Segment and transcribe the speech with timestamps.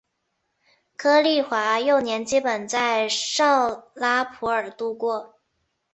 [0.97, 5.35] 柯棣华幼年基本在绍拉普尔度过。